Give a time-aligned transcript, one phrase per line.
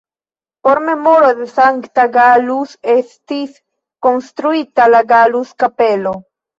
[0.63, 3.55] Por memoro al Sankta Gallus estis
[4.09, 6.21] konstruita la Gallus-Kapelo.